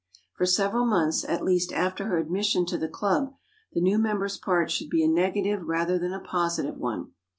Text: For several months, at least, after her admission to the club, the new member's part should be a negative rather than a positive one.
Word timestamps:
For 0.33 0.47
several 0.47 0.87
months, 0.87 1.23
at 1.23 1.43
least, 1.43 1.71
after 1.71 2.07
her 2.07 2.17
admission 2.17 2.65
to 2.65 2.77
the 2.79 2.87
club, 2.87 3.35
the 3.73 3.81
new 3.81 3.99
member's 3.99 4.35
part 4.39 4.71
should 4.71 4.89
be 4.89 5.03
a 5.03 5.07
negative 5.07 5.67
rather 5.67 5.99
than 5.99 6.11
a 6.11 6.19
positive 6.19 6.79
one. 6.79 7.11